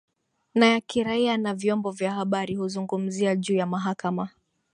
[0.55, 4.29] na ya kiraia na vyombo vya habari kuzungumzia juu ya mahakama